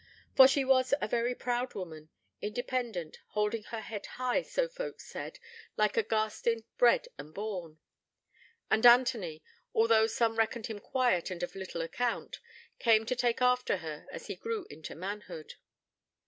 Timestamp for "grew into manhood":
14.35-15.53